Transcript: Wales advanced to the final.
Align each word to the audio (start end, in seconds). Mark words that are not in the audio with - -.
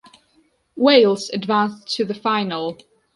Wales 0.75 1.29
advanced 1.29 1.87
to 1.95 2.05
the 2.05 2.15
final. 2.15 2.75